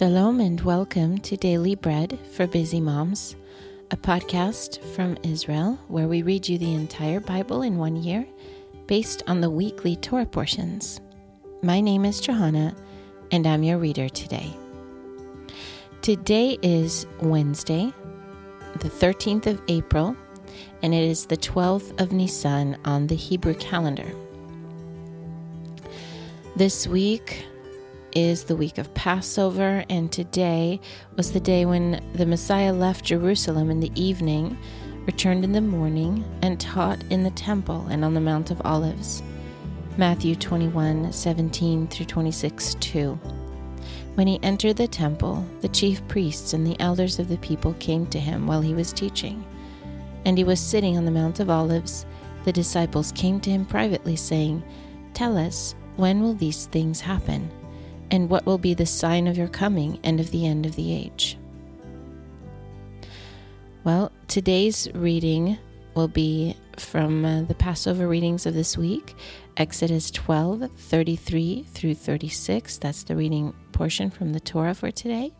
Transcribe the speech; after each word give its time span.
Shalom 0.00 0.40
and 0.40 0.58
welcome 0.62 1.18
to 1.18 1.36
Daily 1.36 1.74
Bread 1.74 2.18
for 2.32 2.46
Busy 2.46 2.80
Moms, 2.80 3.36
a 3.90 3.98
podcast 3.98 4.82
from 4.94 5.18
Israel 5.22 5.78
where 5.88 6.08
we 6.08 6.22
read 6.22 6.48
you 6.48 6.56
the 6.56 6.72
entire 6.72 7.20
Bible 7.20 7.60
in 7.60 7.76
one 7.76 7.96
year 7.96 8.26
based 8.86 9.22
on 9.26 9.42
the 9.42 9.50
weekly 9.50 9.96
Torah 9.96 10.24
portions. 10.24 11.02
My 11.62 11.82
name 11.82 12.06
is 12.06 12.18
Johanna 12.18 12.74
and 13.30 13.46
I'm 13.46 13.62
your 13.62 13.76
reader 13.76 14.08
today. 14.08 14.50
Today 16.00 16.56
is 16.62 17.06
Wednesday, 17.20 17.92
the 18.78 18.88
13th 18.88 19.48
of 19.48 19.60
April, 19.68 20.16
and 20.82 20.94
it 20.94 21.04
is 21.04 21.26
the 21.26 21.36
12th 21.36 22.00
of 22.00 22.10
Nisan 22.10 22.78
on 22.86 23.06
the 23.06 23.16
Hebrew 23.16 23.52
calendar. 23.52 24.10
This 26.56 26.86
week, 26.86 27.44
is 28.12 28.44
the 28.44 28.56
week 28.56 28.78
of 28.78 28.92
Passover, 28.94 29.84
and 29.88 30.10
today 30.10 30.80
was 31.16 31.32
the 31.32 31.40
day 31.40 31.64
when 31.64 32.02
the 32.14 32.26
Messiah 32.26 32.72
left 32.72 33.04
Jerusalem 33.04 33.70
in 33.70 33.80
the 33.80 33.92
evening, 33.94 34.56
returned 35.06 35.44
in 35.44 35.52
the 35.52 35.60
morning, 35.60 36.24
and 36.42 36.60
taught 36.60 37.02
in 37.10 37.22
the 37.22 37.30
temple 37.30 37.86
and 37.90 38.04
on 38.04 38.14
the 38.14 38.20
Mount 38.20 38.50
of 38.50 38.60
Olives. 38.64 39.22
Matthew 39.96 40.34
21 40.34 41.12
17 41.12 41.86
through 41.88 42.06
26 42.06 42.74
2. 42.74 43.18
When 44.14 44.26
he 44.26 44.40
entered 44.42 44.76
the 44.76 44.88
temple, 44.88 45.44
the 45.60 45.68
chief 45.68 46.06
priests 46.08 46.52
and 46.52 46.66
the 46.66 46.78
elders 46.80 47.18
of 47.18 47.28
the 47.28 47.38
people 47.38 47.74
came 47.74 48.06
to 48.06 48.18
him 48.18 48.46
while 48.46 48.60
he 48.60 48.74
was 48.74 48.92
teaching. 48.92 49.44
And 50.24 50.36
he 50.36 50.44
was 50.44 50.60
sitting 50.60 50.96
on 50.96 51.04
the 51.04 51.10
Mount 51.10 51.40
of 51.40 51.50
Olives. 51.50 52.06
The 52.44 52.52
disciples 52.52 53.12
came 53.12 53.40
to 53.40 53.50
him 53.50 53.64
privately, 53.64 54.16
saying, 54.16 54.62
Tell 55.14 55.36
us, 55.36 55.74
when 55.96 56.22
will 56.22 56.34
these 56.34 56.66
things 56.66 57.00
happen? 57.00 57.50
And 58.10 58.28
what 58.28 58.46
will 58.46 58.58
be 58.58 58.74
the 58.74 58.86
sign 58.86 59.26
of 59.26 59.38
your 59.38 59.48
coming 59.48 59.98
and 60.02 60.20
of 60.20 60.30
the 60.30 60.46
end 60.46 60.66
of 60.66 60.76
the 60.76 60.92
age? 60.92 61.38
Well, 63.84 64.12
today's 64.28 64.88
reading 64.94 65.58
will 65.94 66.08
be 66.08 66.56
from 66.76 67.24
uh, 67.24 67.42
the 67.42 67.54
Passover 67.54 68.08
readings 68.08 68.46
of 68.46 68.54
this 68.54 68.76
week 68.76 69.14
Exodus 69.56 70.10
12, 70.10 70.70
33 70.76 71.64
through 71.64 71.94
36. 71.94 72.78
That's 72.78 73.02
the 73.04 73.16
reading 73.16 73.54
portion 73.72 74.10
from 74.10 74.32
the 74.32 74.40
Torah 74.40 74.74
for 74.74 74.90
today. 74.90 75.32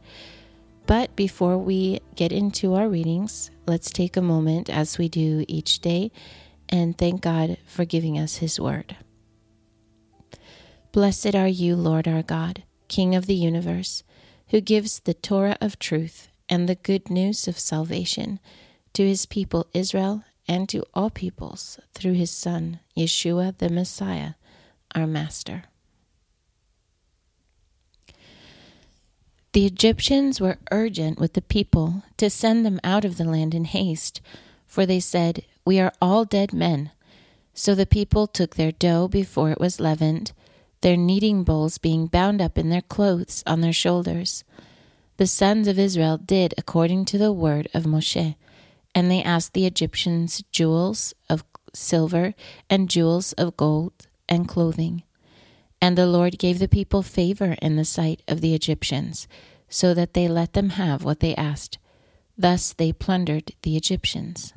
But 0.86 1.14
before 1.16 1.56
we 1.56 2.00
get 2.16 2.32
into 2.32 2.74
our 2.74 2.88
readings, 2.88 3.50
let's 3.66 3.90
take 3.90 4.16
a 4.16 4.22
moment, 4.22 4.68
as 4.68 4.98
we 4.98 5.08
do 5.08 5.44
each 5.46 5.80
day, 5.80 6.10
and 6.68 6.96
thank 6.98 7.22
God 7.22 7.58
for 7.64 7.84
giving 7.84 8.18
us 8.18 8.36
His 8.36 8.58
Word. 8.58 8.96
Blessed 10.92 11.36
are 11.36 11.46
you, 11.46 11.76
Lord 11.76 12.08
our 12.08 12.22
God, 12.22 12.64
King 12.88 13.14
of 13.14 13.26
the 13.26 13.34
universe, 13.34 14.02
who 14.48 14.60
gives 14.60 14.98
the 14.98 15.14
Torah 15.14 15.56
of 15.60 15.78
truth 15.78 16.28
and 16.48 16.68
the 16.68 16.74
good 16.74 17.08
news 17.08 17.46
of 17.46 17.60
salvation 17.60 18.40
to 18.94 19.06
his 19.06 19.24
people 19.24 19.68
Israel 19.72 20.24
and 20.48 20.68
to 20.68 20.82
all 20.92 21.08
peoples 21.08 21.78
through 21.94 22.14
his 22.14 22.32
Son, 22.32 22.80
Yeshua 22.96 23.56
the 23.58 23.68
Messiah, 23.68 24.32
our 24.92 25.06
Master. 25.06 25.62
The 29.52 29.66
Egyptians 29.66 30.40
were 30.40 30.58
urgent 30.72 31.20
with 31.20 31.34
the 31.34 31.42
people 31.42 32.02
to 32.16 32.28
send 32.28 32.66
them 32.66 32.80
out 32.82 33.04
of 33.04 33.16
the 33.16 33.24
land 33.24 33.54
in 33.54 33.64
haste, 33.64 34.20
for 34.66 34.86
they 34.86 34.98
said, 34.98 35.44
We 35.64 35.78
are 35.78 35.92
all 36.02 36.24
dead 36.24 36.52
men. 36.52 36.90
So 37.54 37.76
the 37.76 37.86
people 37.86 38.26
took 38.26 38.56
their 38.56 38.72
dough 38.72 39.06
before 39.06 39.52
it 39.52 39.60
was 39.60 39.78
leavened 39.78 40.32
their 40.80 40.96
kneading 40.96 41.44
bowls 41.44 41.78
being 41.78 42.06
bound 42.06 42.40
up 42.40 42.56
in 42.56 42.70
their 42.70 42.82
clothes 42.82 43.42
on 43.46 43.60
their 43.60 43.72
shoulders. 43.72 44.44
The 45.18 45.26
sons 45.26 45.68
of 45.68 45.78
Israel 45.78 46.16
did 46.16 46.54
according 46.56 47.04
to 47.06 47.18
the 47.18 47.32
word 47.32 47.68
of 47.74 47.84
Moshe, 47.84 48.34
and 48.94 49.10
they 49.10 49.22
asked 49.22 49.52
the 49.52 49.66
Egyptians 49.66 50.42
jewels 50.50 51.14
of 51.28 51.44
silver 51.74 52.34
and 52.68 52.88
jewels 52.88 53.32
of 53.34 53.56
gold 53.56 54.08
and 54.28 54.48
clothing. 54.48 55.02
And 55.82 55.96
the 55.96 56.06
Lord 56.06 56.38
gave 56.38 56.58
the 56.58 56.68
people 56.68 57.02
favor 57.02 57.56
in 57.62 57.76
the 57.76 57.84
sight 57.84 58.22
of 58.28 58.40
the 58.40 58.54
Egyptians, 58.54 59.28
so 59.68 59.94
that 59.94 60.14
they 60.14 60.28
let 60.28 60.54
them 60.54 60.70
have 60.70 61.04
what 61.04 61.20
they 61.20 61.34
asked. 61.36 61.78
Thus 62.36 62.72
they 62.72 62.92
plundered 62.92 63.52
the 63.62 63.76
Egyptians. 63.76 64.52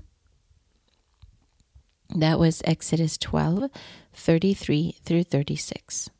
That 2.15 2.37
was 2.37 2.61
Exodus 2.63 3.17
12, 3.17 3.71
33 4.13 4.97
through 5.03 5.23
36. 5.23 6.11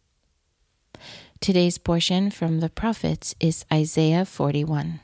Today's 1.40 1.78
portion 1.78 2.32
from 2.32 2.62
the 2.62 2.70
prophets 2.70 3.36
is 3.40 3.64
Isaiah 3.72 4.26
41. 4.26 5.02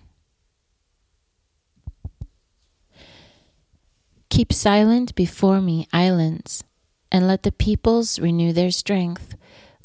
Keep 4.31 4.51
silent 4.51 5.13
before 5.13 5.61
me, 5.61 5.87
islands, 5.93 6.63
and 7.11 7.27
let 7.27 7.43
the 7.43 7.51
peoples 7.51 8.17
renew 8.17 8.51
their 8.51 8.71
strength. 8.71 9.35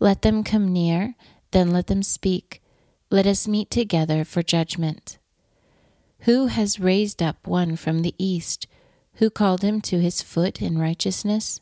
Let 0.01 0.23
them 0.23 0.43
come 0.43 0.73
near, 0.73 1.17
then 1.51 1.71
let 1.71 1.89
them 1.89 2.03
speak. 2.03 2.63
Let 3.11 3.27
us 3.27 3.47
meet 3.47 3.71
together 3.71 4.25
for 4.25 4.43
judgment. 4.43 5.19
Who 6.21 6.47
has 6.47 6.81
raised 6.81 7.23
up 7.23 7.47
one 7.47 7.77
from 7.77 8.01
the 8.01 8.15
east? 8.17 8.67
Who 9.17 9.31
called 9.31 9.63
him 9.63 9.81
to 9.83 10.01
his 10.01 10.23
foot 10.23 10.61
in 10.61 10.79
righteousness? 10.79 11.61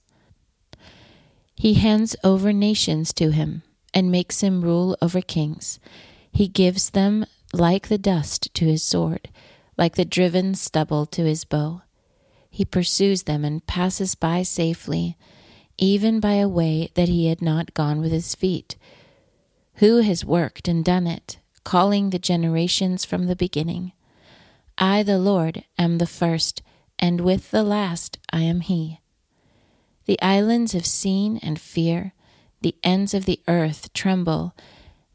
He 1.54 1.74
hands 1.74 2.16
over 2.24 2.52
nations 2.52 3.12
to 3.14 3.30
him 3.30 3.62
and 3.92 4.10
makes 4.10 4.40
him 4.40 4.62
rule 4.62 4.96
over 5.02 5.20
kings. 5.20 5.78
He 6.32 6.48
gives 6.48 6.90
them 6.90 7.26
like 7.52 7.88
the 7.88 7.98
dust 7.98 8.52
to 8.54 8.64
his 8.64 8.82
sword, 8.82 9.28
like 9.76 9.96
the 9.96 10.04
driven 10.04 10.54
stubble 10.54 11.04
to 11.06 11.24
his 11.24 11.44
bow. 11.44 11.82
He 12.50 12.64
pursues 12.64 13.24
them 13.24 13.44
and 13.44 13.66
passes 13.66 14.14
by 14.14 14.42
safely, 14.42 15.16
even 15.78 16.20
by 16.20 16.34
a 16.34 16.48
way 16.48 16.90
that 16.94 17.08
he 17.08 17.26
had 17.26 17.42
not 17.42 17.74
gone 17.74 18.00
with 18.00 18.12
his 18.12 18.34
feet. 18.34 18.76
Who 19.76 20.00
has 20.00 20.24
worked 20.24 20.68
and 20.68 20.84
done 20.84 21.06
it, 21.06 21.38
calling 21.64 22.10
the 22.10 22.18
generations 22.18 23.04
from 23.04 23.26
the 23.26 23.36
beginning? 23.36 23.92
I, 24.78 25.02
the 25.02 25.18
Lord, 25.18 25.64
am 25.78 25.98
the 25.98 26.06
first, 26.06 26.62
and 27.02 27.20
with 27.20 27.50
the 27.50 27.64
last 27.64 28.18
I 28.32 28.42
am 28.42 28.60
he. 28.60 29.00
The 30.06 30.22
islands 30.22 30.72
have 30.72 30.86
seen 30.86 31.38
and 31.38 31.60
fear 31.60 32.14
the 32.60 32.76
ends 32.84 33.12
of 33.12 33.24
the 33.24 33.40
earth 33.48 33.92
tremble. 33.92 34.54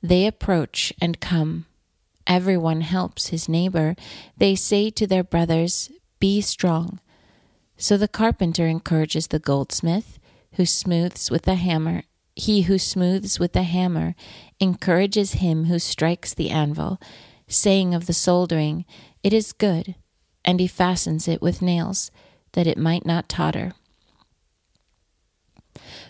They 0.03 0.27
approach 0.27 0.91
and 1.01 1.21
come. 1.21 1.65
Everyone 2.27 2.81
helps 2.81 3.27
his 3.27 3.47
neighbor. 3.47 3.95
They 4.35 4.53
say 4.53 4.89
to 4.91 5.07
their 5.07 5.23
brothers, 5.23 5.89
Be 6.19 6.41
strong. 6.41 6.99
So 7.77 7.95
the 7.95 8.09
carpenter 8.09 8.67
encourages 8.67 9.27
the 9.27 9.39
goldsmith, 9.39 10.19
who 10.53 10.65
smooths 10.65 11.31
with 11.31 11.43
the 11.43 11.55
hammer. 11.55 12.03
He 12.35 12.63
who 12.63 12.77
smooths 12.77 13.39
with 13.39 13.53
the 13.53 13.63
hammer 13.63 14.13
encourages 14.59 15.33
him 15.33 15.65
who 15.65 15.79
strikes 15.79 16.33
the 16.33 16.49
anvil, 16.49 16.99
saying 17.47 17.93
of 17.93 18.07
the 18.07 18.13
soldering, 18.13 18.83
It 19.23 19.31
is 19.31 19.53
good. 19.53 19.95
And 20.47 20.59
he 20.59 20.67
fastens 20.67 21.27
it 21.27 21.41
with 21.41 21.61
nails, 21.61 22.09
that 22.53 22.65
it 22.65 22.77
might 22.77 23.05
not 23.05 23.29
totter. 23.29 23.73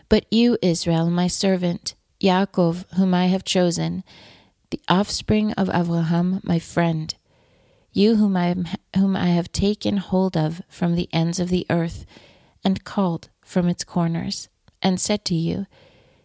But 0.08 0.26
you, 0.32 0.58
Israel, 0.62 1.10
my 1.10 1.28
servant, 1.28 1.96
Yaakov, 2.22 2.86
whom 2.94 3.14
I 3.14 3.26
have 3.26 3.44
chosen, 3.44 4.04
the 4.70 4.80
offspring 4.88 5.54
of 5.54 5.70
Abraham, 5.70 6.40
my 6.44 6.60
friend, 6.60 7.14
you 7.92 8.16
whom 8.16 8.38
I, 8.38 8.48
am, 8.48 8.68
whom 8.96 9.16
I 9.16 9.28
have 9.30 9.52
taken 9.52 9.98
hold 9.98 10.38
of 10.38 10.62
from 10.70 10.96
the 10.96 11.10
ends 11.12 11.40
of 11.40 11.50
the 11.50 11.66
earth, 11.70 12.06
and 12.64 12.84
called 12.84 13.30
from 13.44 13.68
its 13.68 13.84
corners, 13.84 14.50
and 14.82 15.02
said 15.02 15.26
to 15.26 15.36
you, 15.36 15.66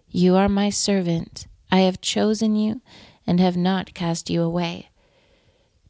You 0.09 0.37
are 0.37 0.49
my 0.49 0.71
servant, 0.71 1.47
I 1.71 1.81
have 1.81 2.01
chosen 2.01 2.57
you, 2.57 2.83
and 3.27 3.41
have 3.41 3.57
not 3.57 3.95
cast 3.95 4.29
you 4.29 4.43
away. 4.43 4.91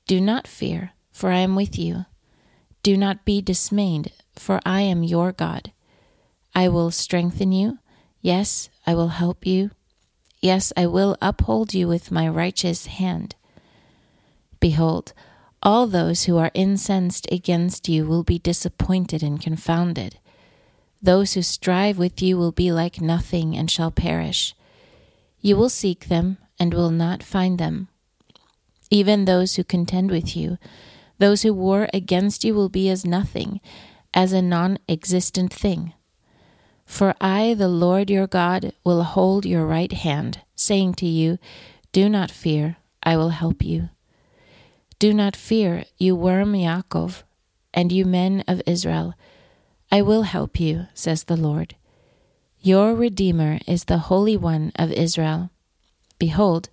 Do 0.07 0.21
not 0.21 0.47
fear, 0.47 0.93
for 1.11 1.31
I 1.31 1.39
am 1.39 1.57
with 1.57 1.79
you. 1.79 2.07
Do 2.83 2.97
not 2.97 3.25
be 3.25 3.41
dismayed, 3.41 4.13
for 4.35 4.61
I 4.67 4.81
am 4.81 5.03
your 5.03 5.33
God. 5.33 5.73
I 6.55 6.69
will 6.69 6.91
strengthen 6.91 7.53
you. 7.53 7.79
Yes, 8.21 8.69
I 8.87 8.95
will 8.95 9.09
help 9.09 9.47
you. 9.47 9.71
Yes, 10.41 10.73
I 10.77 10.87
will 10.87 11.17
uphold 11.23 11.73
you 11.75 11.87
with 11.87 12.11
my 12.11 12.29
righteous 12.29 12.87
hand. 12.87 13.37
Behold, 14.59 15.13
all 15.63 15.87
those 15.87 16.25
who 16.25 16.39
are 16.39 16.51
incensed 16.55 17.31
against 17.31 17.89
you 17.89 18.05
will 18.05 18.25
be 18.25 18.41
disappointed 18.41 19.23
and 19.23 19.41
confounded. 19.41 20.19
Those 21.01 21.35
who 21.35 21.43
strive 21.43 21.99
with 21.99 22.21
you 22.21 22.37
will 22.37 22.53
be 22.53 22.73
like 22.73 23.01
nothing 23.01 23.57
and 23.57 23.71
shall 23.71 23.93
perish. 23.93 24.55
You 25.41 25.57
will 25.57 25.69
seek 25.69 26.07
them 26.07 26.39
and 26.59 26.75
will 26.75 26.91
not 26.91 27.23
find 27.23 27.59
them. 27.59 27.89
Even 28.91 29.25
those 29.25 29.55
who 29.55 29.65
contend 29.65 30.11
with 30.11 30.37
you, 30.37 30.59
those 31.19 31.43
who 31.43 31.53
war 31.53 31.89
against 31.93 32.45
you 32.45 32.55
will 32.55 32.69
be 32.69 32.89
as 32.89 33.05
nothing, 33.05 33.61
as 34.15 34.33
a 34.33 34.43
non 34.43 34.79
existent 34.89 35.53
thing. 35.53 35.95
For 36.85 37.15
I, 37.21 37.55
the 37.55 37.69
Lord 37.69 38.11
your 38.11 38.27
God, 38.27 38.73
will 38.85 39.03
hold 39.03 39.47
your 39.47 39.65
right 39.65 39.93
hand, 39.93 40.41
saying 40.55 40.95
to 40.95 41.07
you, 41.07 41.39
Do 41.93 42.09
not 42.09 42.31
fear, 42.31 42.77
I 43.03 43.17
will 43.17 43.31
help 43.31 43.63
you. 43.63 43.89
Do 44.99 45.13
not 45.15 45.35
fear, 45.35 45.85
you 45.99 46.15
worm 46.15 46.53
Yaakov, 46.53 47.23
and 47.75 47.91
you 47.91 48.05
men 48.05 48.45
of 48.47 48.63
Israel. 48.67 49.15
I 49.91 50.03
will 50.03 50.23
help 50.23 50.61
you, 50.61 50.87
says 50.95 51.25
the 51.25 51.37
Lord. 51.37 51.77
Your 52.61 52.95
Redeemer 52.95 53.59
is 53.67 53.85
the 53.85 53.99
Holy 53.99 54.37
One 54.37 54.71
of 54.77 54.93
Israel. 54.93 55.51
Behold, 56.19 56.69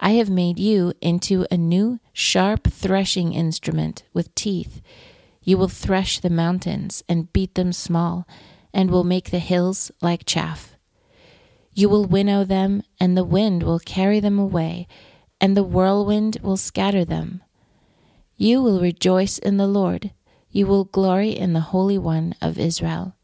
I 0.00 0.10
have 0.12 0.30
made 0.30 0.58
you 0.58 0.92
into 1.00 1.46
a 1.50 1.56
new 1.56 1.98
sharp 2.12 2.68
threshing 2.68 3.32
instrument 3.32 4.04
with 4.12 4.34
teeth. 4.34 4.80
You 5.42 5.58
will 5.58 5.68
thresh 5.68 6.20
the 6.20 6.30
mountains 6.30 7.02
and 7.08 7.32
beat 7.32 7.54
them 7.54 7.72
small, 7.72 8.26
and 8.72 8.90
will 8.90 9.04
make 9.04 9.30
the 9.30 9.38
hills 9.38 9.90
like 10.00 10.26
chaff. 10.26 10.76
You 11.74 11.88
will 11.88 12.04
winnow 12.04 12.44
them, 12.44 12.82
and 13.00 13.16
the 13.16 13.24
wind 13.24 13.62
will 13.62 13.78
carry 13.78 14.20
them 14.20 14.38
away, 14.38 14.86
and 15.40 15.56
the 15.56 15.64
whirlwind 15.64 16.38
will 16.42 16.56
scatter 16.56 17.04
them. 17.04 17.42
You 18.36 18.62
will 18.62 18.80
rejoice 18.80 19.38
in 19.38 19.56
the 19.56 19.66
Lord, 19.66 20.12
you 20.50 20.66
will 20.66 20.84
glory 20.84 21.30
in 21.30 21.52
the 21.52 21.60
Holy 21.60 21.98
One 21.98 22.34
of 22.40 22.58
Israel. 22.58 23.14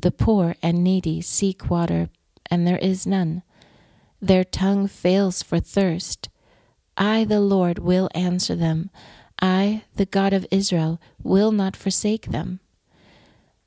The 0.00 0.10
poor 0.10 0.56
and 0.62 0.82
needy 0.82 1.20
seek 1.20 1.70
water, 1.70 2.10
and 2.50 2.66
there 2.66 2.78
is 2.78 3.06
none. 3.06 3.42
Their 4.22 4.44
tongue 4.44 4.86
fails 4.86 5.42
for 5.42 5.58
thirst. 5.58 6.28
I, 6.96 7.24
the 7.24 7.40
Lord, 7.40 7.80
will 7.80 8.08
answer 8.14 8.54
them. 8.54 8.88
I, 9.40 9.82
the 9.96 10.06
God 10.06 10.32
of 10.32 10.46
Israel, 10.52 11.00
will 11.20 11.50
not 11.50 11.74
forsake 11.74 12.26
them. 12.26 12.60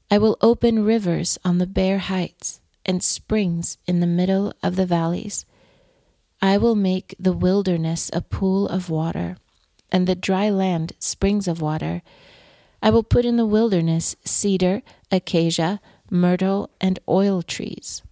I 0.10 0.18
will 0.18 0.38
open 0.40 0.86
rivers 0.86 1.38
on 1.44 1.58
the 1.58 1.68
bare 1.68 1.98
heights 1.98 2.62
and 2.86 3.04
springs 3.04 3.78
in 3.86 4.00
the 4.00 4.08
middle 4.08 4.54
of 4.64 4.78
the 4.78 4.86
valleys. 4.86 5.46
I 6.42 6.58
will 6.58 6.76
make 6.76 7.16
the 7.20 7.34
wilderness 7.34 8.10
a 8.14 8.22
pool 8.22 8.70
of 8.70 8.90
water, 8.90 9.36
and 9.92 10.08
the 10.08 10.16
dry 10.16 10.50
land 10.50 10.94
springs 11.00 11.50
of 11.50 11.60
water. 11.60 12.02
I 12.82 12.92
will 12.92 13.04
put 13.04 13.26
in 13.26 13.36
the 13.36 13.46
wilderness 13.46 14.16
cedar, 14.24 14.84
acacia, 15.12 15.82
myrtle, 16.10 16.70
and 16.80 16.98
oil 17.10 17.42
trees. 17.42 18.04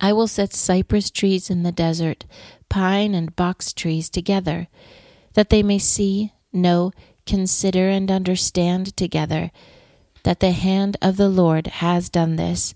I 0.00 0.12
will 0.12 0.28
set 0.28 0.52
cypress 0.52 1.10
trees 1.10 1.50
in 1.50 1.62
the 1.62 1.72
desert, 1.72 2.24
pine 2.68 3.14
and 3.14 3.34
box 3.34 3.72
trees 3.72 4.08
together, 4.08 4.68
that 5.34 5.50
they 5.50 5.62
may 5.62 5.78
see, 5.78 6.32
know, 6.52 6.92
consider, 7.26 7.88
and 7.88 8.10
understand 8.10 8.96
together 8.96 9.50
that 10.22 10.40
the 10.40 10.52
hand 10.52 10.96
of 11.02 11.16
the 11.16 11.28
Lord 11.28 11.66
has 11.66 12.08
done 12.08 12.36
this, 12.36 12.74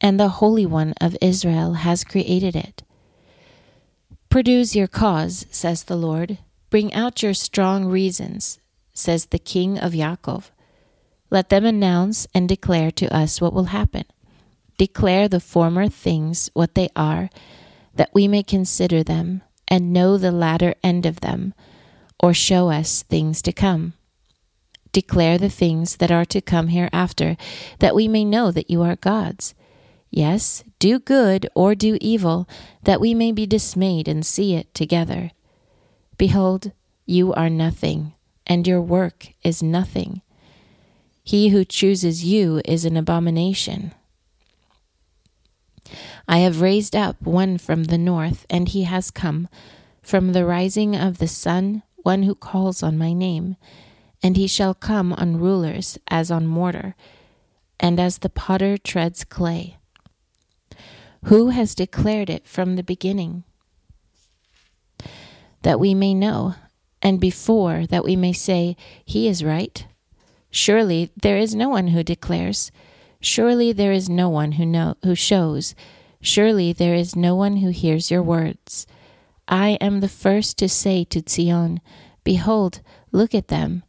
and 0.00 0.18
the 0.18 0.28
Holy 0.28 0.66
One 0.66 0.94
of 1.00 1.16
Israel 1.20 1.74
has 1.74 2.04
created 2.04 2.54
it. 2.56 2.82
Produce 4.30 4.76
your 4.76 4.86
cause, 4.86 5.46
says 5.50 5.84
the 5.84 5.96
Lord. 5.96 6.38
Bring 6.70 6.92
out 6.92 7.22
your 7.22 7.34
strong 7.34 7.86
reasons, 7.86 8.58
says 8.92 9.26
the 9.26 9.38
King 9.38 9.78
of 9.78 9.92
Yaakov. 9.92 10.50
Let 11.30 11.48
them 11.48 11.64
announce 11.64 12.26
and 12.34 12.48
declare 12.48 12.90
to 12.92 13.14
us 13.14 13.40
what 13.40 13.52
will 13.52 13.64
happen. 13.64 14.04
Declare 14.78 15.28
the 15.28 15.40
former 15.40 15.88
things 15.88 16.50
what 16.54 16.74
they 16.74 16.88
are, 16.96 17.28
that 17.94 18.10
we 18.14 18.28
may 18.28 18.42
consider 18.42 19.02
them 19.02 19.42
and 19.66 19.92
know 19.92 20.16
the 20.16 20.32
latter 20.32 20.74
end 20.82 21.04
of 21.04 21.20
them, 21.20 21.52
or 22.20 22.32
show 22.32 22.70
us 22.70 23.02
things 23.02 23.42
to 23.42 23.52
come. 23.52 23.92
Declare 24.92 25.38
the 25.38 25.50
things 25.50 25.96
that 25.96 26.10
are 26.10 26.24
to 26.24 26.40
come 26.40 26.68
hereafter, 26.68 27.36
that 27.80 27.94
we 27.94 28.08
may 28.08 28.24
know 28.24 28.50
that 28.50 28.70
you 28.70 28.82
are 28.82 28.96
gods. 28.96 29.54
Yes, 30.10 30.64
do 30.78 30.98
good 30.98 31.48
or 31.54 31.74
do 31.74 31.98
evil, 32.00 32.48
that 32.84 33.00
we 33.00 33.12
may 33.12 33.32
be 33.32 33.46
dismayed 33.46 34.08
and 34.08 34.24
see 34.24 34.54
it 34.54 34.72
together. 34.74 35.32
Behold, 36.16 36.72
you 37.04 37.34
are 37.34 37.50
nothing, 37.50 38.14
and 38.46 38.66
your 38.66 38.80
work 38.80 39.28
is 39.42 39.62
nothing. 39.62 40.22
He 41.22 41.48
who 41.48 41.64
chooses 41.64 42.24
you 42.24 42.62
is 42.64 42.84
an 42.84 42.96
abomination. 42.96 43.92
I 46.26 46.38
have 46.38 46.60
raised 46.60 46.94
up 46.94 47.20
one 47.22 47.58
from 47.58 47.84
the 47.84 47.98
north, 47.98 48.46
and 48.50 48.68
he 48.68 48.82
has 48.84 49.10
come, 49.10 49.48
from 50.02 50.32
the 50.32 50.44
rising 50.44 50.96
of 50.96 51.18
the 51.18 51.28
sun, 51.28 51.82
one 51.96 52.22
who 52.22 52.34
calls 52.34 52.82
on 52.82 52.98
my 52.98 53.12
name. 53.12 53.56
And 54.22 54.36
he 54.36 54.46
shall 54.46 54.74
come 54.74 55.12
on 55.12 55.38
rulers 55.38 55.98
as 56.08 56.30
on 56.30 56.46
mortar, 56.46 56.94
and 57.78 58.00
as 58.00 58.18
the 58.18 58.28
potter 58.28 58.76
treads 58.76 59.24
clay. 59.24 59.76
Who 61.24 61.50
has 61.50 61.74
declared 61.74 62.30
it 62.30 62.46
from 62.46 62.76
the 62.76 62.82
beginning? 62.82 63.44
That 65.62 65.80
we 65.80 65.94
may 65.94 66.14
know, 66.14 66.54
and 67.02 67.20
before 67.20 67.86
that 67.86 68.04
we 68.04 68.16
may 68.16 68.32
say, 68.32 68.76
He 69.04 69.28
is 69.28 69.44
right. 69.44 69.86
Surely 70.50 71.10
there 71.20 71.36
is 71.36 71.54
no 71.54 71.68
one 71.68 71.88
who 71.88 72.02
declares. 72.02 72.70
Surely 73.20 73.72
there 73.72 73.92
is 73.92 74.08
no 74.08 74.28
one 74.28 74.52
who 74.52 74.66
know 74.66 74.94
who 75.02 75.14
shows. 75.14 75.74
Surely 76.20 76.72
there 76.72 76.94
is 76.94 77.16
no 77.16 77.34
one 77.34 77.58
who 77.58 77.70
hears 77.70 78.10
your 78.10 78.22
words. 78.22 78.86
I 79.48 79.78
am 79.80 80.00
the 80.00 80.08
first 80.08 80.58
to 80.58 80.68
say 80.68 81.04
to 81.04 81.22
Zion, 81.26 81.80
Behold, 82.22 82.80
look 83.12 83.34
at 83.34 83.48
them. 83.48 83.82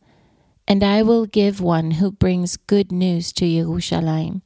And 0.68 0.84
I 0.84 1.02
will 1.02 1.26
give 1.26 1.60
one 1.60 1.92
who 1.92 2.12
brings 2.12 2.58
good 2.58 2.92
news 2.92 3.34
to 3.34 3.50
Jerusalem. 3.50 4.42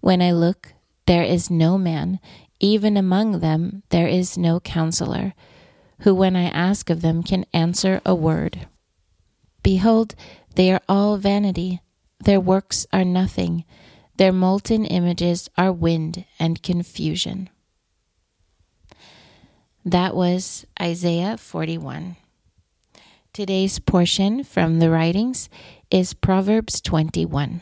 When 0.00 0.22
I 0.22 0.32
look, 0.32 0.72
there 1.06 1.24
is 1.24 1.50
no 1.50 1.76
man, 1.76 2.20
even 2.60 2.96
among 2.96 3.40
them 3.40 3.82
there 3.90 4.06
is 4.06 4.38
no 4.38 4.60
counselor, 4.60 5.34
who 6.00 6.14
when 6.14 6.36
I 6.36 6.44
ask 6.44 6.90
of 6.90 7.02
them 7.02 7.22
can 7.22 7.44
answer 7.52 8.00
a 8.06 8.14
word. 8.14 8.66
Behold, 9.62 10.14
they 10.54 10.72
are 10.72 10.80
all 10.88 11.16
vanity. 11.16 11.80
Their 12.20 12.40
works 12.40 12.86
are 12.92 13.04
nothing. 13.04 13.64
Their 14.18 14.32
molten 14.32 14.84
images 14.84 15.48
are 15.56 15.70
wind 15.70 16.24
and 16.40 16.60
confusion. 16.60 17.48
That 19.84 20.16
was 20.16 20.66
Isaiah 20.82 21.36
41. 21.36 22.16
Today's 23.32 23.78
portion 23.78 24.42
from 24.42 24.80
the 24.80 24.90
writings 24.90 25.48
is 25.88 26.14
Proverbs 26.14 26.80
21. 26.80 27.60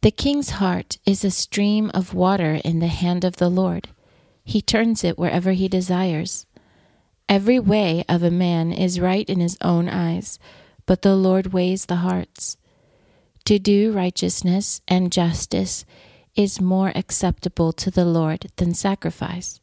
The 0.00 0.10
king's 0.10 0.50
heart 0.50 0.96
is 1.04 1.22
a 1.22 1.30
stream 1.30 1.90
of 1.92 2.14
water 2.14 2.62
in 2.64 2.78
the 2.78 2.86
hand 2.86 3.24
of 3.24 3.36
the 3.36 3.50
Lord. 3.50 3.90
He 4.42 4.62
turns 4.62 5.04
it 5.04 5.18
wherever 5.18 5.52
he 5.52 5.68
desires. 5.68 6.46
Every 7.28 7.58
way 7.58 8.04
of 8.08 8.22
a 8.22 8.30
man 8.30 8.72
is 8.72 8.98
right 8.98 9.28
in 9.28 9.40
his 9.40 9.58
own 9.60 9.90
eyes, 9.90 10.38
but 10.86 11.02
the 11.02 11.16
Lord 11.16 11.52
weighs 11.52 11.86
the 11.86 11.96
hearts. 11.96 12.56
To 13.44 13.58
do 13.58 13.92
righteousness 13.92 14.80
and 14.86 15.12
justice 15.12 15.84
is 16.34 16.60
more 16.60 16.92
acceptable 16.94 17.72
to 17.72 17.90
the 17.90 18.04
Lord 18.04 18.50
than 18.56 18.74
sacrifice. 18.74 19.60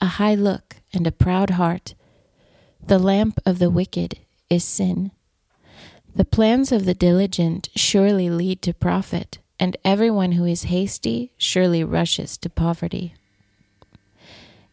A 0.00 0.06
high 0.06 0.34
look 0.34 0.76
and 0.92 1.06
a 1.06 1.12
proud 1.12 1.50
heart. 1.50 1.94
The 2.84 2.98
lamp 2.98 3.38
of 3.46 3.58
the 3.58 3.70
wicked 3.70 4.18
is 4.50 4.64
sin. 4.64 5.12
The 6.14 6.24
plans 6.24 6.72
of 6.72 6.84
the 6.84 6.94
diligent 6.94 7.70
surely 7.74 8.28
lead 8.28 8.60
to 8.62 8.74
profit, 8.74 9.38
and 9.58 9.76
everyone 9.84 10.32
who 10.32 10.44
is 10.44 10.64
hasty 10.64 11.32
surely 11.38 11.82
rushes 11.82 12.36
to 12.38 12.50
poverty. 12.50 13.14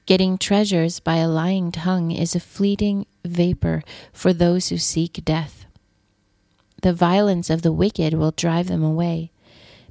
Getting 0.05 0.37
treasures 0.37 0.99
by 0.99 1.17
a 1.17 1.29
lying 1.29 1.71
tongue 1.71 2.11
is 2.11 2.35
a 2.35 2.39
fleeting 2.39 3.05
vapor 3.29 3.83
for 4.11 4.33
those 4.33 4.69
who 4.69 4.77
seek 4.77 5.23
death. 5.23 5.65
The 6.81 6.93
violence 6.93 7.49
of 7.49 7.61
the 7.61 7.71
wicked 7.71 8.13
will 8.13 8.31
drive 8.31 8.67
them 8.67 8.83
away, 8.83 9.31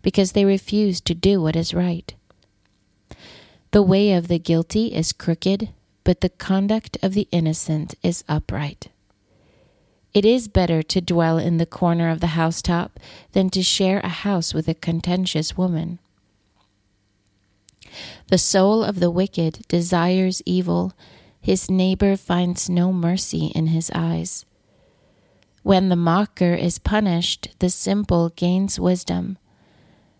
because 0.02 0.32
they 0.32 0.44
refuse 0.44 1.00
to 1.02 1.14
do 1.14 1.40
what 1.40 1.56
is 1.56 1.74
right. 1.74 2.14
The 3.72 3.82
way 3.82 4.12
of 4.12 4.28
the 4.28 4.38
guilty 4.38 4.94
is 4.94 5.12
crooked, 5.12 5.68
but 6.04 6.22
the 6.22 6.30
conduct 6.30 6.96
of 7.02 7.12
the 7.12 7.28
innocent 7.30 7.94
is 8.02 8.24
upright. 8.28 8.88
It 10.14 10.24
is 10.24 10.48
better 10.48 10.82
to 10.82 11.00
dwell 11.02 11.36
in 11.36 11.58
the 11.58 11.66
corner 11.66 12.08
of 12.08 12.20
the 12.20 12.28
housetop 12.28 12.98
than 13.32 13.50
to 13.50 13.62
share 13.62 14.00
a 14.00 14.08
house 14.08 14.54
with 14.54 14.66
a 14.68 14.74
contentious 14.74 15.56
woman. 15.56 15.98
The 18.28 18.38
soul 18.38 18.82
of 18.82 19.00
the 19.00 19.10
wicked 19.10 19.66
desires 19.68 20.42
evil, 20.46 20.94
his 21.40 21.70
neighbor 21.70 22.16
finds 22.16 22.68
no 22.68 22.92
mercy 22.92 23.46
in 23.54 23.68
his 23.68 23.90
eyes. 23.94 24.44
When 25.62 25.88
the 25.88 25.96
mocker 25.96 26.54
is 26.54 26.78
punished, 26.78 27.48
the 27.58 27.70
simple 27.70 28.30
gains 28.30 28.78
wisdom. 28.80 29.38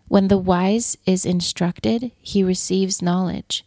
When 0.07 0.27
the 0.27 0.37
wise 0.37 0.97
is 1.05 1.25
instructed, 1.25 2.11
he 2.19 2.43
receives 2.43 3.01
knowledge. 3.01 3.65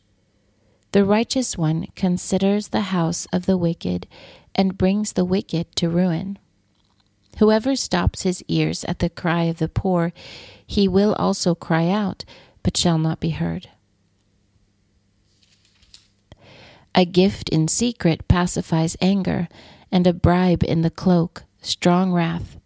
The 0.92 1.04
righteous 1.04 1.56
one 1.56 1.86
considers 1.96 2.68
the 2.68 2.92
house 2.92 3.26
of 3.32 3.46
the 3.46 3.56
wicked 3.56 4.06
and 4.54 4.76
brings 4.76 5.14
the 5.14 5.24
wicked 5.24 5.74
to 5.76 5.88
ruin. 5.88 6.38
Whoever 7.38 7.74
stops 7.76 8.22
his 8.22 8.44
ears 8.46 8.84
at 8.84 8.98
the 8.98 9.08
cry 9.08 9.44
of 9.44 9.58
the 9.58 9.68
poor, 9.68 10.12
he 10.66 10.86
will 10.86 11.14
also 11.14 11.54
cry 11.54 11.88
out, 11.88 12.24
but 12.62 12.76
shall 12.76 12.98
not 12.98 13.20
be 13.20 13.30
heard. 13.30 13.68
A 16.94 17.04
gift 17.04 17.48
in 17.48 17.68
secret 17.68 18.28
pacifies 18.28 18.96
anger, 19.00 19.48
and 19.90 20.06
a 20.06 20.12
bribe 20.12 20.62
in 20.62 20.82
the 20.82 20.90
cloak, 20.90 21.44
strong 21.60 22.12
wrath. 22.12 22.58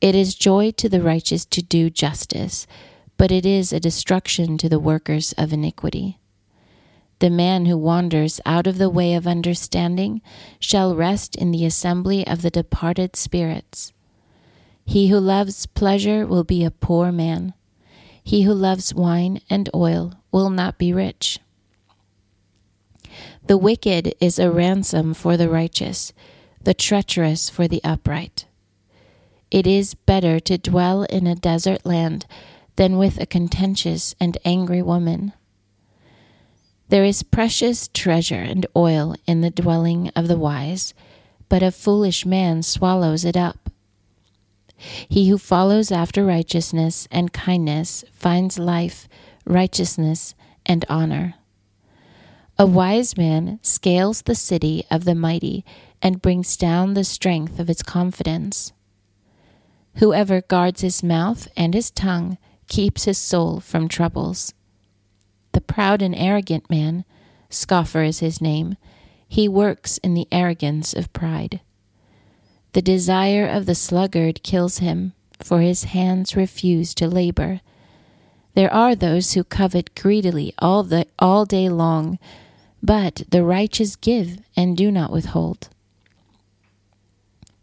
It 0.00 0.14
is 0.14 0.34
joy 0.34 0.70
to 0.72 0.88
the 0.88 1.02
righteous 1.02 1.44
to 1.46 1.62
do 1.62 1.90
justice, 1.90 2.66
but 3.16 3.30
it 3.32 3.44
is 3.44 3.72
a 3.72 3.80
destruction 3.80 4.56
to 4.58 4.68
the 4.68 4.78
workers 4.78 5.34
of 5.36 5.52
iniquity. 5.52 6.18
The 7.18 7.30
man 7.30 7.66
who 7.66 7.76
wanders 7.76 8.40
out 8.46 8.68
of 8.68 8.78
the 8.78 8.88
way 8.88 9.14
of 9.14 9.26
understanding 9.26 10.22
shall 10.60 10.94
rest 10.94 11.34
in 11.34 11.50
the 11.50 11.66
assembly 11.66 12.24
of 12.26 12.42
the 12.42 12.50
departed 12.50 13.16
spirits. 13.16 13.92
He 14.84 15.08
who 15.08 15.18
loves 15.18 15.66
pleasure 15.66 16.26
will 16.26 16.44
be 16.44 16.64
a 16.64 16.70
poor 16.70 17.10
man. 17.10 17.54
He 18.22 18.42
who 18.42 18.54
loves 18.54 18.94
wine 18.94 19.40
and 19.50 19.68
oil 19.74 20.14
will 20.30 20.48
not 20.48 20.78
be 20.78 20.92
rich. 20.92 21.40
The 23.48 23.56
wicked 23.56 24.14
is 24.20 24.38
a 24.38 24.50
ransom 24.50 25.14
for 25.14 25.38
the 25.38 25.48
righteous, 25.48 26.12
the 26.62 26.74
treacherous 26.74 27.48
for 27.48 27.66
the 27.66 27.80
upright. 27.82 28.44
It 29.50 29.66
is 29.66 29.94
better 29.94 30.38
to 30.40 30.58
dwell 30.58 31.04
in 31.04 31.26
a 31.26 31.34
desert 31.34 31.86
land 31.86 32.26
than 32.76 32.98
with 32.98 33.18
a 33.18 33.24
contentious 33.24 34.14
and 34.20 34.36
angry 34.44 34.82
woman. 34.82 35.32
There 36.90 37.04
is 37.04 37.22
precious 37.22 37.88
treasure 37.88 38.34
and 38.42 38.66
oil 38.76 39.14
in 39.26 39.40
the 39.40 39.50
dwelling 39.50 40.10
of 40.14 40.28
the 40.28 40.36
wise, 40.36 40.92
but 41.48 41.62
a 41.62 41.70
foolish 41.70 42.26
man 42.26 42.62
swallows 42.62 43.24
it 43.24 43.36
up. 43.36 43.70
He 44.76 45.30
who 45.30 45.38
follows 45.38 45.90
after 45.90 46.22
righteousness 46.22 47.08
and 47.10 47.32
kindness 47.32 48.04
finds 48.12 48.58
life, 48.58 49.08
righteousness, 49.46 50.34
and 50.66 50.84
honor. 50.90 51.36
A 52.60 52.66
wise 52.66 53.16
man 53.16 53.60
scales 53.62 54.22
the 54.22 54.34
city 54.34 54.84
of 54.90 55.04
the 55.04 55.14
mighty 55.14 55.64
and 56.02 56.20
brings 56.20 56.56
down 56.56 56.94
the 56.94 57.04
strength 57.04 57.60
of 57.60 57.70
its 57.70 57.84
confidence. 57.84 58.72
Whoever 59.98 60.40
guards 60.40 60.80
his 60.80 61.00
mouth 61.00 61.46
and 61.56 61.72
his 61.72 61.88
tongue 61.88 62.36
keeps 62.66 63.04
his 63.04 63.16
soul 63.16 63.60
from 63.60 63.86
troubles. 63.86 64.54
The 65.52 65.60
proud 65.60 66.02
and 66.02 66.16
arrogant 66.16 66.68
man, 66.68 67.04
scoffer 67.48 68.02
is 68.02 68.18
his 68.18 68.40
name, 68.40 68.76
he 69.28 69.48
works 69.48 69.98
in 69.98 70.14
the 70.14 70.26
arrogance 70.32 70.92
of 70.92 71.12
pride. 71.12 71.60
The 72.72 72.82
desire 72.82 73.46
of 73.46 73.66
the 73.66 73.76
sluggard 73.76 74.42
kills 74.42 74.78
him, 74.78 75.12
for 75.40 75.60
his 75.60 75.84
hands 75.84 76.34
refuse 76.34 76.92
to 76.94 77.06
labor. 77.06 77.60
There 78.54 78.72
are 78.72 78.96
those 78.96 79.34
who 79.34 79.44
covet 79.44 79.94
greedily 79.94 80.54
all, 80.58 80.82
the, 80.82 81.06
all 81.20 81.44
day 81.44 81.68
long, 81.68 82.18
but 82.82 83.22
the 83.30 83.42
righteous 83.42 83.96
give 83.96 84.38
and 84.56 84.76
do 84.76 84.90
not 84.90 85.12
withhold. 85.12 85.68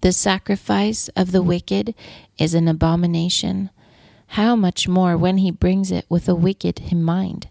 The 0.02 0.12
sacrifice 0.12 1.08
of 1.16 1.32
the 1.32 1.42
wicked 1.42 1.96
is 2.38 2.54
an 2.54 2.68
abomination. 2.68 3.70
How 4.28 4.56
much 4.56 4.88
more 4.88 5.18
when 5.18 5.40
he 5.40 5.50
brings 5.52 5.92
it 5.92 6.06
with 6.10 6.30
a 6.30 6.36
wicked 6.36 6.80
in 6.92 7.02
mind? 7.02 7.48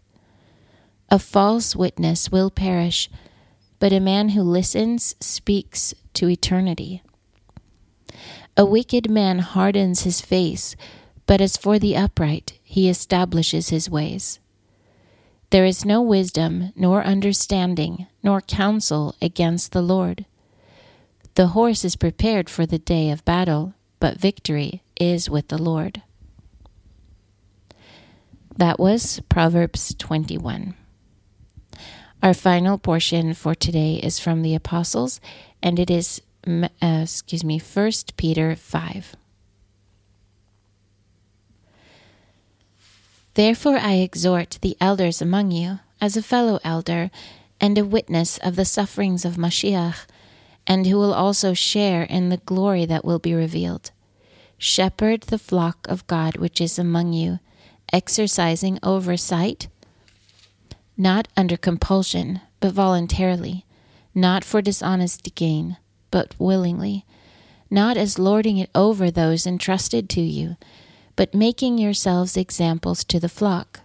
A 1.11 1.19
false 1.19 1.75
witness 1.75 2.31
will 2.31 2.51
perish, 2.51 3.11
but 3.79 3.93
a 3.93 4.01
man 4.01 4.31
who 4.31 4.43
listens 4.43 5.17
speaks 5.21 5.95
to 6.15 6.29
eternity. 6.29 7.03
A 8.57 8.65
wicked 8.65 9.11
man 9.11 9.41
hardens 9.41 10.03
his 10.03 10.21
face, 10.21 10.77
but 11.27 11.41
as 11.41 11.57
for 11.57 11.79
the 11.79 11.97
upright, 11.97 12.59
he 12.63 12.89
establishes 12.89 13.71
his 13.71 13.91
ways. 13.91 14.39
There 15.55 15.65
is 15.65 15.85
no 15.85 16.03
wisdom, 16.03 16.73
nor 16.75 17.05
understanding, 17.05 18.09
nor 18.25 18.41
counsel 18.41 19.15
against 19.23 19.71
the 19.71 19.83
Lord. 19.83 20.27
The 21.37 21.55
horse 21.55 21.85
is 21.85 21.95
prepared 21.95 22.51
for 22.51 22.67
the 22.67 22.81
day 22.81 23.09
of 23.11 23.25
battle, 23.25 23.75
but 24.01 24.19
victory 24.19 24.83
is 24.99 25.31
with 25.31 25.47
the 25.47 25.63
Lord. 25.63 26.03
That 28.57 28.81
was 28.81 29.21
Proverbs 29.29 29.95
21. 29.97 30.75
Our 32.21 32.35
final 32.35 32.77
portion 32.77 33.33
for 33.33 33.55
today 33.55 34.01
is 34.03 34.19
from 34.19 34.43
the 34.43 34.57
Apostles, 34.57 35.21
and 35.63 35.79
it 35.79 35.89
is, 35.89 36.21
uh, 36.49 36.67
excuse 36.83 37.45
me, 37.45 37.61
1 37.61 37.93
Peter 38.17 38.57
5. 38.57 39.15
Therefore 43.35 43.79
I 43.79 43.95
exhort 43.95 44.59
the 44.63 44.77
elders 44.81 45.21
among 45.21 45.51
you, 45.51 45.81
as 46.01 46.17
a 46.17 46.23
fellow 46.23 46.61
elder, 46.65 47.11
and 47.61 47.77
a 47.77 47.85
witness 47.85 48.39
of 48.39 48.57
the 48.57 48.65
sufferings 48.65 49.25
of 49.25 49.37
Mashiach, 49.37 50.07
and 50.67 50.87
who 50.87 50.97
will 50.97 51.15
also 51.15 51.53
share 51.53 52.05
in 52.05 52.29
the 52.29 52.39
glory 52.39 52.87
that 52.87 53.05
will 53.05 53.19
be 53.19 53.35
revealed. 53.35 53.91
Shepherd 54.57 55.23
the 55.23 55.39
flock 55.39 55.87
of 55.89 56.07
God 56.07 56.37
which 56.37 56.61
is 56.61 56.79
among 56.79 57.13
you 57.13 57.41
exercising 57.93 58.79
oversight, 58.83 59.69
not 60.97 61.29
under 61.37 61.57
compulsion, 61.57 62.41
but 62.61 62.73
voluntarily, 62.73 63.65
not 64.15 64.43
for 64.43 64.63
dishonest 64.63 65.35
gain, 65.35 65.77
but 66.11 66.35
willingly, 66.39 67.05
not 67.71 67.97
as 67.97 68.19
lording 68.19 68.59
it 68.59 68.71
over 68.75 69.11
those 69.11 69.47
entrusted 69.47 70.09
to 70.09 70.21
you, 70.21 70.57
but 71.17 71.35
making 71.35 71.79
yourselves 71.79 72.37
examples 72.37 73.05
to 73.05 73.21
the 73.21 73.29
flock. 73.29 73.81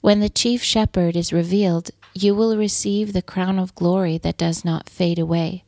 When 0.00 0.20
the 0.20 0.28
chief 0.28 0.62
shepherd 0.62 1.16
is 1.16 1.32
revealed, 1.32 1.90
you 2.14 2.34
will 2.34 2.56
receive 2.56 3.12
the 3.12 3.22
crown 3.22 3.58
of 3.58 3.74
glory 3.74 4.18
that 4.18 4.36
does 4.36 4.64
not 4.64 4.90
fade 4.90 5.18
away. 5.18 5.64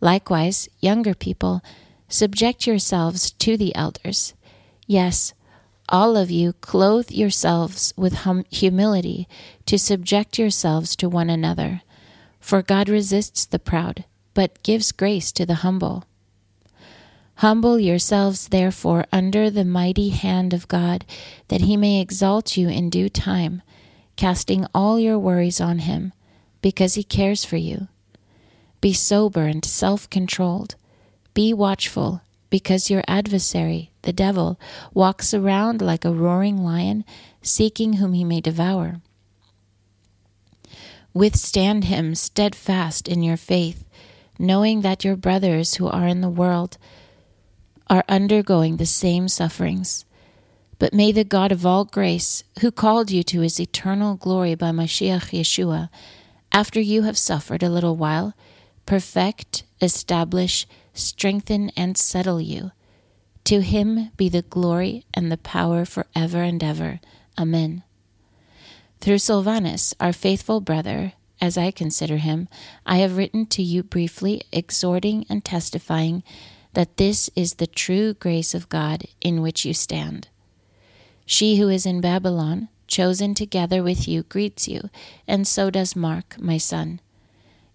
Likewise, 0.00 0.68
younger 0.80 1.14
people, 1.14 1.62
subject 2.08 2.66
yourselves 2.66 3.30
to 3.32 3.56
the 3.56 3.74
elders. 3.74 4.34
Yes, 4.86 5.34
all 5.88 6.16
of 6.16 6.30
you 6.30 6.52
clothe 6.54 7.10
yourselves 7.10 7.94
with 7.96 8.24
hum- 8.24 8.44
humility 8.50 9.28
to 9.66 9.78
subject 9.78 10.38
yourselves 10.38 10.96
to 10.96 11.08
one 11.08 11.30
another. 11.30 11.82
For 12.40 12.62
God 12.62 12.88
resists 12.88 13.44
the 13.44 13.58
proud, 13.58 14.04
but 14.34 14.62
gives 14.62 14.92
grace 14.92 15.32
to 15.32 15.44
the 15.44 15.56
humble. 15.56 16.04
Humble 17.38 17.78
yourselves, 17.78 18.48
therefore, 18.48 19.04
under 19.12 19.48
the 19.48 19.64
mighty 19.64 20.08
hand 20.08 20.52
of 20.52 20.66
God, 20.66 21.04
that 21.46 21.60
he 21.60 21.76
may 21.76 22.00
exalt 22.00 22.56
you 22.56 22.68
in 22.68 22.90
due 22.90 23.08
time, 23.08 23.62
casting 24.16 24.66
all 24.74 24.98
your 24.98 25.20
worries 25.20 25.60
on 25.60 25.78
him, 25.78 26.12
because 26.62 26.94
he 26.94 27.04
cares 27.04 27.44
for 27.44 27.56
you. 27.56 27.86
Be 28.80 28.92
sober 28.92 29.44
and 29.44 29.64
self 29.64 30.10
controlled. 30.10 30.74
Be 31.32 31.54
watchful, 31.54 32.22
because 32.50 32.90
your 32.90 33.04
adversary, 33.06 33.92
the 34.02 34.12
devil, 34.12 34.58
walks 34.92 35.32
around 35.32 35.80
like 35.80 36.04
a 36.04 36.10
roaring 36.10 36.64
lion, 36.64 37.04
seeking 37.40 37.94
whom 37.94 38.14
he 38.14 38.24
may 38.24 38.40
devour. 38.40 39.00
Withstand 41.14 41.84
him 41.84 42.16
steadfast 42.16 43.06
in 43.06 43.22
your 43.22 43.36
faith, 43.36 43.84
knowing 44.40 44.80
that 44.80 45.04
your 45.04 45.14
brothers 45.14 45.74
who 45.74 45.86
are 45.86 46.08
in 46.08 46.20
the 46.20 46.28
world 46.28 46.78
are 47.90 48.04
undergoing 48.08 48.76
the 48.76 48.86
same 48.86 49.28
sufferings. 49.28 50.04
But 50.78 50.94
may 50.94 51.10
the 51.12 51.24
God 51.24 51.50
of 51.50 51.66
all 51.66 51.84
grace, 51.84 52.44
who 52.60 52.70
called 52.70 53.10
you 53.10 53.22
to 53.24 53.40
his 53.40 53.58
eternal 53.58 54.14
glory 54.14 54.54
by 54.54 54.70
Mashiach 54.70 55.30
Yeshua, 55.30 55.88
after 56.52 56.80
you 56.80 57.02
have 57.02 57.18
suffered 57.18 57.62
a 57.62 57.68
little 57.68 57.96
while, 57.96 58.34
perfect, 58.86 59.64
establish, 59.80 60.66
strengthen, 60.94 61.70
and 61.76 61.96
settle 61.96 62.40
you. 62.40 62.70
To 63.44 63.60
him 63.60 64.10
be 64.16 64.28
the 64.28 64.42
glory 64.42 65.04
and 65.12 65.32
the 65.32 65.36
power 65.36 65.84
for 65.84 66.06
ever 66.14 66.42
and 66.42 66.62
ever. 66.62 67.00
Amen. 67.38 67.82
Through 69.00 69.18
Silvanus, 69.18 69.94
our 70.00 70.12
faithful 70.12 70.60
brother, 70.60 71.12
as 71.40 71.56
I 71.56 71.70
consider 71.70 72.16
him, 72.16 72.48
I 72.84 72.96
have 72.96 73.16
written 73.16 73.46
to 73.46 73.62
you 73.62 73.82
briefly, 73.82 74.42
exhorting 74.52 75.24
and 75.30 75.44
testifying 75.44 76.22
that 76.78 76.96
this 76.96 77.28
is 77.34 77.54
the 77.54 77.66
true 77.66 78.14
grace 78.14 78.54
of 78.54 78.68
God 78.68 79.02
in 79.20 79.42
which 79.42 79.64
you 79.64 79.74
stand. 79.74 80.28
She 81.26 81.56
who 81.56 81.68
is 81.68 81.84
in 81.84 82.00
Babylon, 82.00 82.68
chosen 82.86 83.34
together 83.34 83.82
with 83.82 84.06
you, 84.06 84.22
greets 84.22 84.68
you, 84.68 84.88
and 85.26 85.44
so 85.44 85.70
does 85.70 85.96
Mark, 85.96 86.36
my 86.38 86.56
son. 86.56 87.00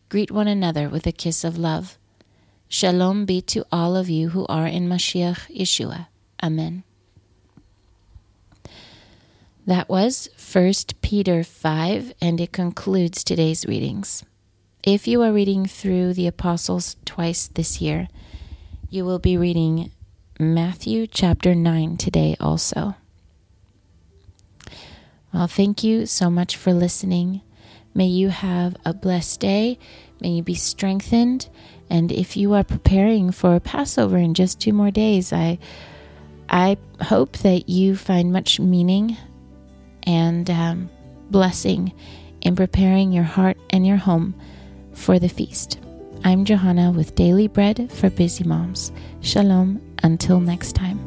Greet 0.08 0.32
one 0.32 0.48
another 0.48 0.88
with 0.88 1.06
a 1.06 1.12
kiss 1.12 1.44
of 1.44 1.58
love. 1.58 1.98
Shalom 2.70 3.26
be 3.26 3.42
to 3.42 3.66
all 3.74 3.98
of 3.98 4.10
you 4.10 4.30
who 4.30 4.46
are 4.48 4.68
in 4.68 4.88
Mashiach 4.88 5.54
Yeshua. 5.54 6.08
Amen. 6.42 6.84
That 9.68 9.90
was 9.90 10.30
1 10.40 10.74
Peter 11.02 11.44
5, 11.44 12.14
and 12.22 12.40
it 12.40 12.54
concludes 12.54 13.26
today's 13.26 13.66
readings. 13.66 14.24
If 14.82 15.10
you 15.10 15.22
are 15.24 15.34
reading 15.34 15.66
through 15.66 16.14
the 16.14 16.28
Apostles 16.28 16.96
twice 17.04 17.48
this 17.48 17.82
year, 17.82 18.08
you 18.94 19.04
will 19.04 19.18
be 19.18 19.36
reading 19.36 19.90
Matthew 20.40 21.08
chapter 21.08 21.56
9 21.56 21.98
today 21.98 22.36
also. 22.40 22.94
Well, 25.34 25.48
thank 25.48 25.84
you 25.84 26.06
so 26.06 26.30
much 26.30 26.56
for 26.56 26.74
listening. 26.74 27.42
May 27.96 28.06
you 28.06 28.30
have 28.30 28.76
a 28.86 28.94
blessed 28.94 29.40
day. 29.40 29.80
May 30.22 30.30
you 30.30 30.44
be 30.44 30.54
strengthened. 30.54 31.50
And 31.90 32.12
if 32.12 32.38
you 32.38 32.54
are 32.54 32.64
preparing 32.64 33.32
for 33.32 33.60
Passover 33.60 34.18
in 34.18 34.36
just 34.36 34.62
two 34.62 34.74
more 34.74 34.92
days, 34.92 35.34
I 35.34 35.58
I 36.48 36.78
hope 37.02 37.38
that 37.38 37.68
you 37.68 37.96
find 37.96 38.32
much 38.32 38.60
meaning 38.60 39.18
and 40.04 40.48
um, 40.52 40.92
blessing 41.32 41.94
in 42.42 42.56
preparing 42.56 43.12
your 43.12 43.24
heart 43.24 43.58
and 43.72 43.88
your 43.88 43.98
home 43.98 44.36
for 44.94 45.18
the 45.18 45.30
feast. 45.30 45.80
I'm 46.26 46.46
Johanna 46.46 46.92
with 46.92 47.16
Daily 47.16 47.50
Bread 47.50 47.92
for 47.92 48.10
Busy 48.10 48.46
Moms. 48.46 48.94
Shalom, 49.20 49.82
until 50.04 50.40
next 50.40 50.74
time. 50.74 50.98